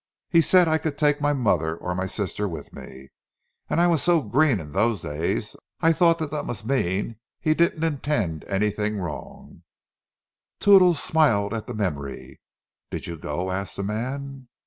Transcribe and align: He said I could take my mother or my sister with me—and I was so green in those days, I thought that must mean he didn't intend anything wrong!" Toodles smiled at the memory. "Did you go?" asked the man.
He 0.31 0.41
said 0.41 0.67
I 0.67 0.79
could 0.79 0.97
take 0.97 1.21
my 1.21 1.31
mother 1.31 1.75
or 1.77 1.93
my 1.93 2.07
sister 2.07 2.49
with 2.49 2.73
me—and 2.73 3.79
I 3.79 3.85
was 3.85 4.01
so 4.01 4.19
green 4.19 4.59
in 4.59 4.71
those 4.71 5.03
days, 5.03 5.55
I 5.79 5.93
thought 5.93 6.17
that 6.17 6.43
must 6.43 6.65
mean 6.65 7.17
he 7.39 7.53
didn't 7.53 7.83
intend 7.83 8.43
anything 8.45 8.97
wrong!" 8.97 9.61
Toodles 10.59 10.99
smiled 11.03 11.53
at 11.53 11.67
the 11.67 11.75
memory. 11.75 12.41
"Did 12.89 13.05
you 13.05 13.15
go?" 13.15 13.51
asked 13.51 13.75
the 13.75 13.83
man. 13.83 14.47